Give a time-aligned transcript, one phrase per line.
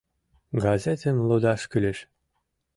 [0.63, 1.99] —Газетым лудаш кӱлеш.